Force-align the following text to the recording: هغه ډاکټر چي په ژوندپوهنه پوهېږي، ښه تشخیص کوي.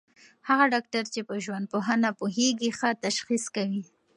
هغه 0.47 0.65
ډاکټر 0.73 1.03
چي 1.13 1.21
په 1.27 1.35
ژوندپوهنه 1.45 2.09
پوهېږي، 2.19 2.69
ښه 2.79 2.89
تشخیص 3.05 3.43
کوي. 3.55 3.81